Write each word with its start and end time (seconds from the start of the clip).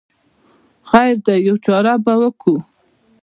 خیر 0.89 1.15
دی 1.25 1.35
یوه 1.47 1.59
چاره 1.65 1.93
به 2.03 2.13
وکړو. 2.21 2.55